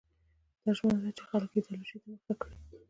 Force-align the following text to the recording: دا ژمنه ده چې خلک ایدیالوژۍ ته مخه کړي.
دا 0.63 0.71
ژمنه 0.77 0.99
ده 1.03 1.11
چې 1.17 1.23
خلک 1.29 1.49
ایدیالوژۍ 1.53 1.97
ته 2.03 2.07
مخه 2.13 2.33
کړي. 2.41 2.55